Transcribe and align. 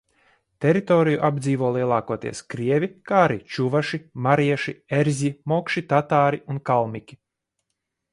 Teritoriju 0.63 1.17
apdzīvo 1.27 1.67
lielākoties 1.75 2.41
krievi, 2.53 2.89
kā 3.11 3.19
arī 3.25 3.37
čuvaši, 3.57 3.99
marieši, 4.29 4.73
erzji, 5.01 5.31
mokši, 5.53 5.85
tatāri 5.93 6.41
un 6.55 6.63
kalmiki. 6.71 7.19